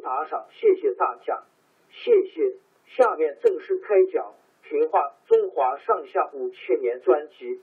[0.00, 1.42] 打赏，谢谢大家，
[1.90, 2.56] 谢谢。
[2.96, 4.34] 下面正式开讲
[4.68, 7.60] 《评话中华上下五千年》专辑。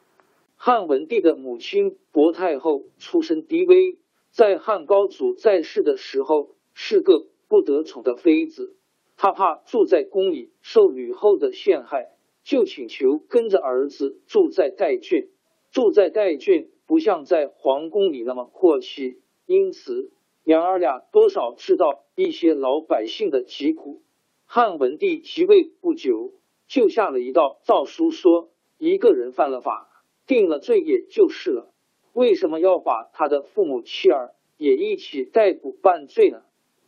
[0.56, 3.98] 汉文帝的母亲薄太后出身低微，
[4.32, 8.76] 在汉高祖在世的时候是个不得宠的妃子。
[9.18, 12.12] 她怕住在宫里受吕后的陷害，
[12.44, 15.30] 就请求跟着儿子住在代郡。
[15.72, 20.12] 住在代郡不像在皇宫里那么阔气，因此。
[20.48, 24.02] 娘儿俩多少知道一些老百姓的疾苦。
[24.46, 26.36] 汉文帝即位不久，
[26.70, 29.90] 就下了一道诏书，说一个人犯了法，
[30.26, 31.74] 定了罪也就是了。
[32.14, 36.44] 为什么要把他的父母妻儿也一起逮捕办罪呢？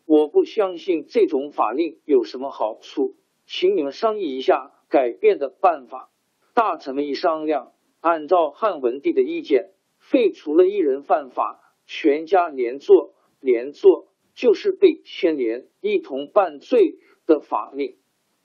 [0.06, 6.10] 我不相信这种法令有什么好处，请你们商议一下改变的办法。
[6.54, 13.16] 大臣们一商量，按照汉文帝的意见，废除了一人犯法，全家连坐。
[13.40, 17.98] 连坐就是被牵连一同犯罪的法令。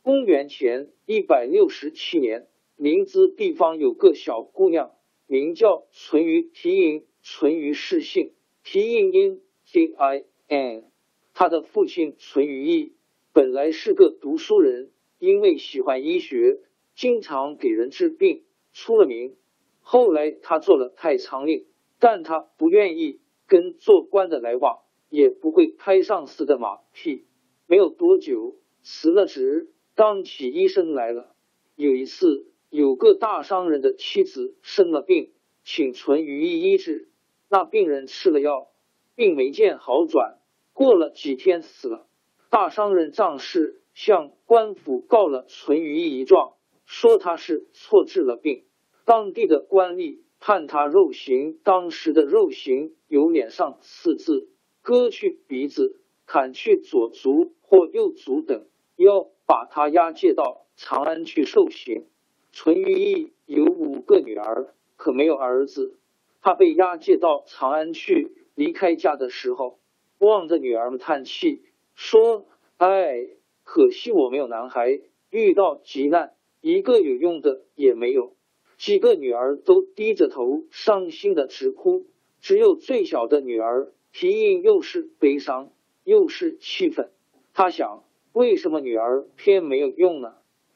[0.02, 2.46] 公元前一百六十七年，
[2.76, 4.92] 临淄地方有个小姑娘，
[5.26, 10.84] 名叫淳于缇萦，淳于氏姓，缇萦音 T I N。
[11.32, 12.94] 她的父亲淳于意
[13.32, 16.60] 本来是个读书人，因为喜欢医学，
[16.94, 19.36] 经常给人治病，出了名。
[19.80, 21.66] 后来他做了太仓令，
[21.98, 24.83] 但他不愿意跟做官的来往。
[25.14, 27.24] 也不会拍上司的马屁。
[27.68, 31.36] 没有多久，辞了职，当起医生来了。
[31.76, 35.30] 有一次，有个大商人的妻子生了病，
[35.62, 37.10] 请淳于意医治。
[37.48, 38.72] 那病人吃了药，
[39.14, 40.40] 并没见好转，
[40.72, 42.08] 过了几天死了。
[42.50, 46.54] 大商人仗势向官府告了淳于意一状，
[46.86, 48.64] 说他是错治了病。
[49.04, 54.48] 当地的官吏判他肉刑，当时的肉刑有脸上刺字。
[54.84, 62.04] 割去鼻子，砍去左足或右足等，要把他押解到长安去受刑。
[62.52, 65.96] 淳于意有五个女儿，可没有儿子。
[66.42, 69.78] 他被押解到长安去，离开家的时候，
[70.18, 71.62] 望着女儿们叹气，
[71.94, 72.44] 说
[72.76, 73.26] ：“哎，
[73.62, 75.00] 可惜我没有男孩，
[75.30, 78.36] 遇到急难，一个有用的也没有。”
[78.76, 82.04] 几个女儿都低着头，伤心的直哭，
[82.44, 83.90] 只有最小的女儿。
[84.12, 85.72] 皮印又是悲伤
[86.04, 87.10] 又是气愤，
[87.54, 90.34] 他想，为什么女儿偏没有用呢？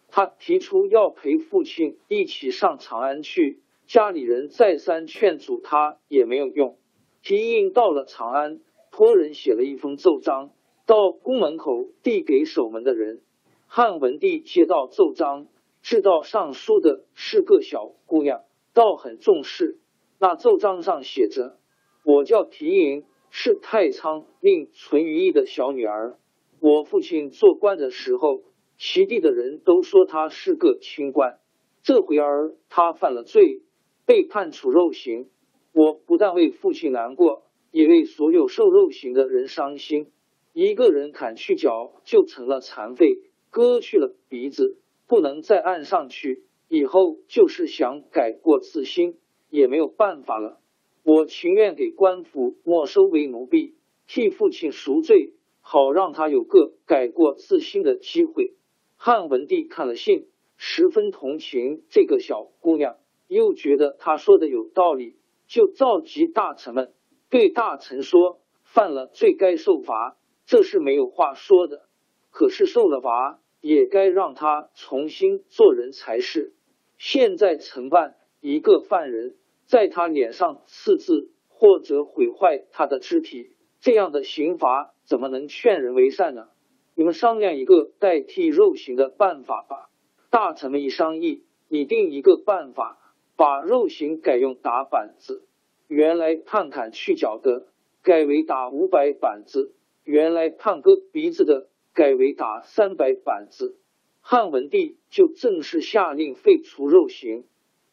[0.08, 6.78] 他提出要陪父亲一起上长安去，家里人再三劝阻他也没有用。
[7.20, 8.60] 皮印到了长安，
[8.90, 10.50] 托人写了一封奏章，
[10.86, 13.20] 到宫门口递给守门的人。
[13.66, 15.46] 汉文帝接到奏章，
[15.82, 18.42] 知道上书的是个小姑娘，
[18.72, 19.78] 倒很重视。
[20.18, 21.58] 那奏章上写着
[22.04, 26.18] ：“我叫皮印。”是太仓令淳于意的小女儿。
[26.60, 28.42] 我父亲做官的时候，
[28.78, 31.38] 齐地的人都说他是个清官。
[31.82, 33.60] 这回儿他犯了罪，
[34.06, 35.28] 被判处肉刑。
[35.74, 40.10] 我不但为父亲难过，也为所有受肉刑的人伤心。
[40.54, 43.18] 一个人砍去脚就成了残废，
[43.50, 49.18] 割去了鼻子不能再按上去，以后就是想改过自新
[49.50, 50.60] 也没有办法了。
[51.02, 53.74] 我情愿给官府没收为奴婢，
[54.06, 58.54] 替父亲赎罪，好让他有个改过自新的机会。
[58.96, 62.96] 汉文帝看了信，十分同情这个小姑娘，
[63.26, 65.16] 又觉得她说的有道理，
[65.46, 66.92] 就召集大臣们，
[67.30, 71.88] 对大臣说：“犯了罪该受罚，这是没有话说的。
[72.30, 76.52] 可是受了罚，也该让他重新做人才是。
[76.98, 79.36] 现在惩办一个犯人，
[79.66, 86.48] 在他脸上刺字，或者毁坏他的肢体，这样的刑罚怎么能劝人为善呢？”
[86.94, 89.88] 你们商量一个代替肉刑的办法吧。
[90.30, 92.98] 大臣们一商议，拟定一个办法，
[93.36, 95.44] 把肉刑改用打板子。
[95.86, 97.68] 原来判砍去脚的，
[98.02, 103.78] 改为打五百板子；原来判割鼻子的，改为打三百板子。
[104.20, 107.44] 汉文帝就正式下令废除肉刑，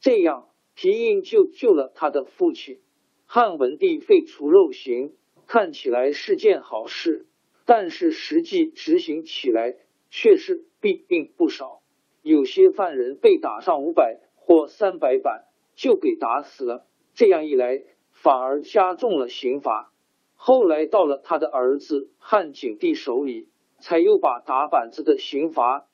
[0.05, 2.79] 这样皮印就救了他的父亲。
[3.25, 5.15] 汉文帝废除肉刑，
[5.47, 7.25] 看起来是件好事。
[7.65, 9.73] 但是实际执行起来
[10.11, 11.81] 却是弊病不少，
[12.21, 16.85] 有些犯人被打上五百或三百板就给打死了，
[17.15, 17.81] 这样一来
[18.11, 19.91] 反而加重了刑罚。
[20.35, 23.49] 后来到了他的儿子汉景帝手里，
[23.79, 25.87] 才又把打板子的刑罚。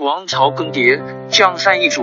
[0.00, 2.02] 王朝更迭，江山易主，